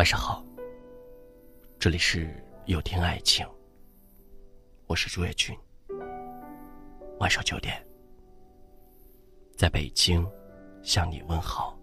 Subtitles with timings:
[0.00, 0.42] 晚上好，
[1.78, 3.46] 这里是有听爱情，
[4.86, 5.54] 我是朱月君。
[7.18, 7.86] 晚上九点，
[9.58, 10.26] 在北京
[10.82, 11.78] 向你问好。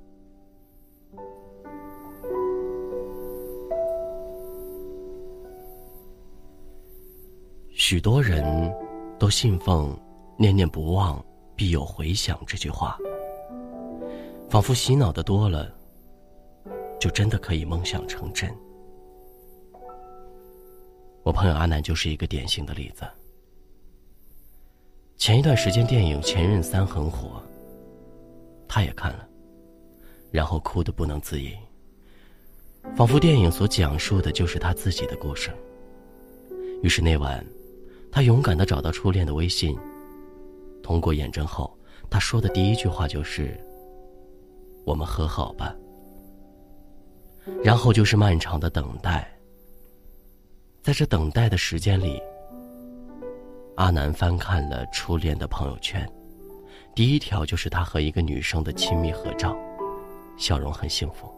[7.70, 8.44] 许多人
[9.20, 9.96] 都信奉
[10.40, 11.24] “念念不忘，
[11.56, 12.98] 必有回响”这句话，
[14.50, 15.77] 仿佛洗脑的多了。
[17.08, 18.54] 就真的可以梦想成真。
[21.24, 23.08] 我朋友阿南就是一个典型的例子。
[25.16, 27.42] 前一段时间电影《前任三》很火，
[28.68, 29.26] 他也看了，
[30.32, 31.54] 然后哭得不能自已，
[32.94, 35.50] 仿佛电影所讲述的就是他自己的故事。
[36.84, 37.42] 于是那晚，
[38.12, 39.80] 他勇敢的找到初恋的微信，
[40.84, 41.74] 通过验证后，
[42.10, 43.58] 他说的第一句话就是
[44.84, 45.74] ：“我们和好吧。”
[47.64, 49.30] 然后就是漫长的等待。
[50.82, 52.22] 在这等待的时间里，
[53.76, 56.10] 阿南翻看了初恋的朋友圈，
[56.96, 59.56] 第一条就是他和一个女生的亲密合照，
[60.38, 61.30] 笑容很幸福。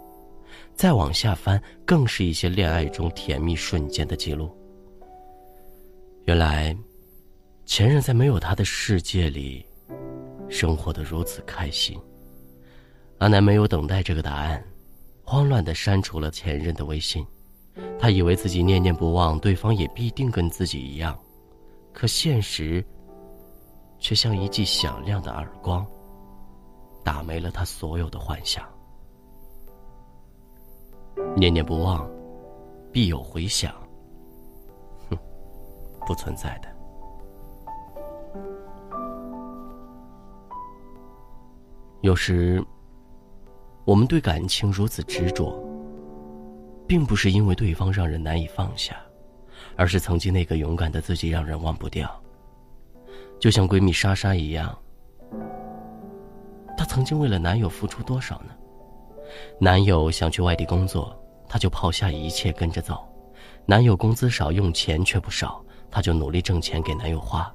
[0.75, 4.55] 再往下翻，更是一些恋爱中甜蜜瞬间的记录。
[6.25, 6.75] 原来，
[7.65, 9.65] 前任在没有他的世界里，
[10.47, 11.99] 生活的如此开心。
[13.17, 14.63] 阿南没有等待这个答案。
[15.29, 17.23] 慌乱的删除了前任的微信，
[17.99, 21.15] 他以为自己念念不忘，对方也必定跟自己一样，
[21.93, 22.83] 可现实
[23.99, 25.85] 却像一记响亮的耳光，
[27.03, 28.67] 打没了他所有的幻想。
[31.35, 32.09] 念念不忘，
[32.91, 33.71] 必有回响。
[35.11, 35.17] 哼，
[36.07, 36.75] 不存在的。
[42.01, 42.65] 有时。
[43.89, 45.51] 我们对感情如此执着，
[46.87, 48.95] 并不是因为对方让人难以放下，
[49.75, 52.07] 而是曾经那个勇敢的自己让人忘不掉。
[53.39, 54.77] 就像闺蜜莎莎一样，
[56.77, 58.53] 她曾经为了男友付出多少呢？
[59.59, 62.93] 男友想去外地工作，她就抛下一切跟着走；
[63.65, 67.51] 男友工资少，用钱却不少，她就努力挣钱给男友花；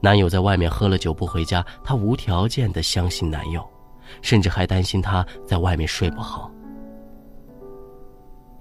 [0.00, 3.62] 男友在外面喝了酒不回家，她无条件的相信男友。
[4.22, 6.50] 甚至还担心他在外面睡不好。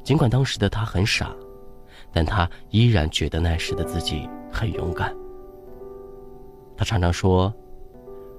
[0.03, 1.35] 尽管当时的他很傻，
[2.11, 5.15] 但他依然觉得那时的自己很勇敢。
[6.77, 7.53] 他常常说：“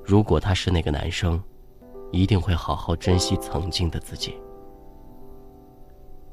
[0.05, 1.43] 如果他是那个男生，
[2.13, 4.37] 一定会好好珍惜曾经的自己。”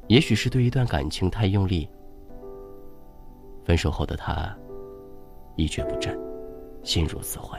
[0.06, 1.88] 也许是对一段感情太用力，
[3.64, 4.54] 分手后的他
[5.56, 6.14] 一蹶不振，
[6.82, 7.58] 心如死灰。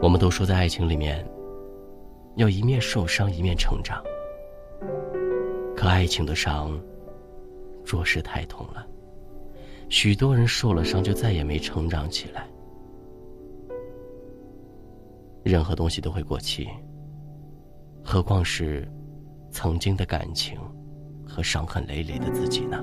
[0.00, 1.26] 我们都说，在爱情里面，
[2.36, 4.02] 要一面受伤，一面成长。
[5.76, 6.80] 可爱情的伤，
[7.84, 8.86] 着实太痛了。
[9.88, 12.46] 许多人受了伤，就再也没成长起来。
[15.42, 16.68] 任何东西都会过期，
[18.02, 18.88] 何况是
[19.50, 20.58] 曾经的感情
[21.26, 22.82] 和伤痕累累的自己呢？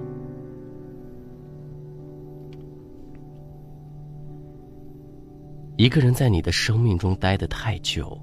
[5.79, 8.21] 一个人在你的生命中待得太久，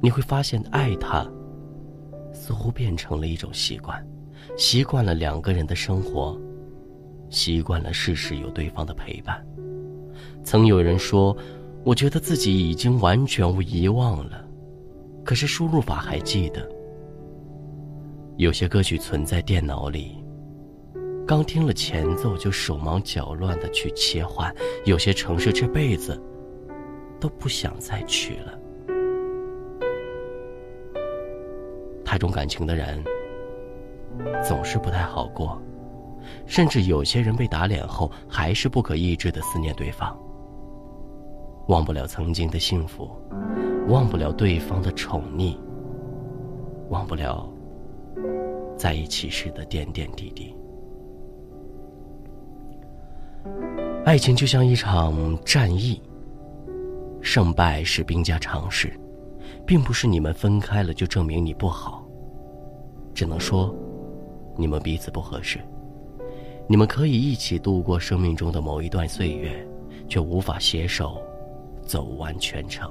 [0.00, 1.28] 你会发现爱他
[2.32, 4.00] 似乎变成了一种习惯，
[4.56, 6.40] 习惯了两个人的生活，
[7.30, 9.44] 习惯了事事有对方的陪伴。
[10.44, 11.36] 曾有人说
[11.84, 14.46] ：“我觉得自己已经完全无遗忘了，
[15.24, 16.64] 可是输入法还记得。
[18.36, 20.16] 有些歌曲存在电脑里。”
[21.26, 26.20] 刚听了前奏就手忙脚乱的去切换，有些城市这辈子
[27.20, 28.58] 都不想再去了。
[32.04, 33.02] 太重感情的人
[34.46, 35.60] 总是不太好过，
[36.44, 40.18] 甚至有些人被打脸后还是不可抑制的思念对方，
[41.68, 43.08] 忘不了曾经的幸福，
[43.88, 45.56] 忘不了对方的宠溺，
[46.90, 47.48] 忘不了
[48.76, 50.54] 在一起时的点点滴滴。
[54.04, 56.00] 爱情就像一场战役，
[57.20, 58.92] 胜败是兵家常事，
[59.66, 62.04] 并不是你们分开了就证明你不好，
[63.14, 63.74] 只能说
[64.56, 65.60] 你们彼此不合适。
[66.68, 69.66] 你们可以一起度过生命中的某一段岁月，
[70.08, 71.20] 却无法携手
[71.82, 72.90] 走完全程。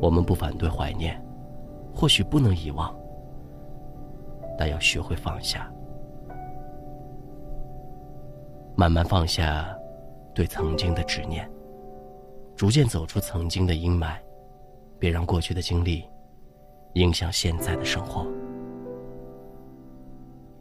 [0.00, 1.22] 我们不反对怀念，
[1.94, 2.94] 或许不能遗忘，
[4.58, 5.70] 但要学会放下。
[8.80, 9.78] 慢慢放下
[10.34, 11.46] 对曾经的执念，
[12.56, 14.18] 逐渐走出曾经的阴霾，
[14.98, 16.02] 别让过去的经历
[16.94, 18.26] 影响现在的生活。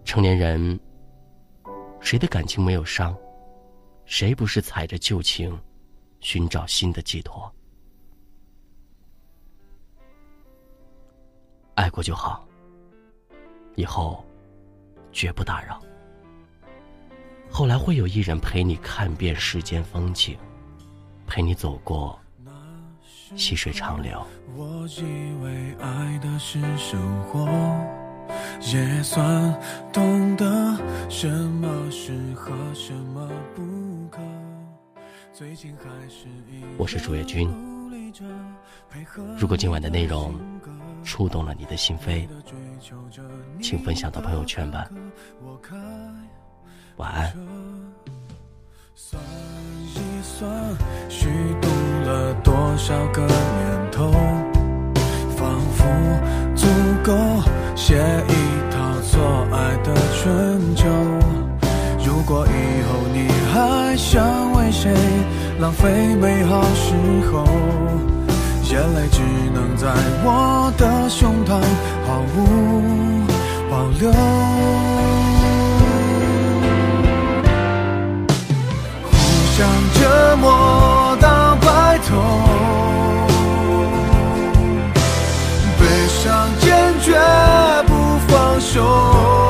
[0.04, 0.78] 成年人，
[2.02, 3.16] 谁的感情没有伤？
[4.04, 5.58] 谁不是踩着旧情，
[6.20, 7.50] 寻找新的寄托？
[11.76, 12.46] 爱过就好，
[13.78, 14.22] 以后
[15.14, 15.82] 绝不打扰。
[17.52, 20.38] 后来会有一人陪你看遍世间风景，
[21.28, 22.18] 陪你走过
[23.36, 24.26] 细水长流。
[24.56, 25.02] 我以
[25.44, 27.46] 为爱的是生活，
[28.74, 29.60] 也算
[29.92, 30.46] 懂得
[31.10, 34.22] 什么适合，什么不可。
[35.34, 36.28] 最近还是
[36.78, 37.50] 我是朱月君。
[39.38, 40.34] 如果今晚的内容
[41.04, 42.28] 触动了你的心扉，
[43.62, 44.90] 请分享到朋友圈吧。
[47.00, 47.34] 晚安。
[48.94, 49.22] 算
[49.96, 50.50] 一算，
[51.08, 51.30] 虚
[51.62, 51.70] 度
[52.06, 53.32] 了多少个年
[53.90, 54.12] 头，
[55.38, 55.86] 仿佛
[56.56, 56.68] 足
[57.02, 57.14] 够
[57.74, 57.96] 写
[58.28, 58.34] 一
[58.70, 60.90] 套错爱的春秋。
[62.06, 64.94] 如果以后你还想为谁
[65.62, 66.94] 浪费美好时
[67.32, 67.46] 候，
[68.70, 69.22] 眼泪只
[69.54, 69.88] 能在
[70.26, 71.62] 我的胸膛
[72.06, 73.24] 毫无
[73.72, 74.12] 保留。
[79.60, 82.16] 想折磨到白头，
[85.78, 87.20] 悲伤坚决
[87.86, 89.49] 不放手。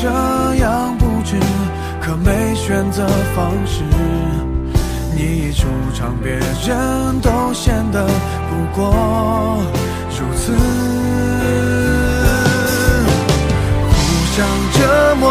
[0.00, 0.08] 这
[0.62, 1.34] 样不值，
[2.00, 3.04] 可没选择
[3.34, 3.82] 方式，
[5.12, 8.06] 你一出场，别人都显得
[8.48, 9.60] 不过
[10.10, 10.52] 如此，
[13.90, 13.98] 互
[14.36, 15.26] 相折磨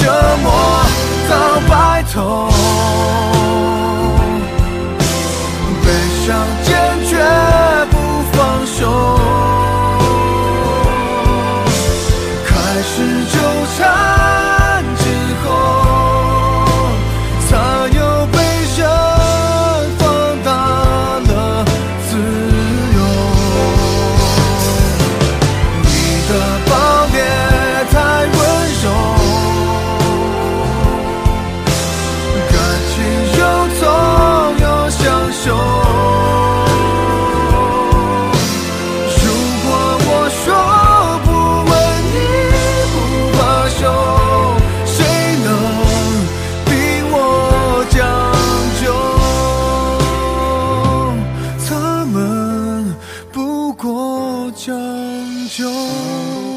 [0.00, 0.52] 折磨
[1.28, 2.59] 到白头。
[54.52, 56.49] 将就。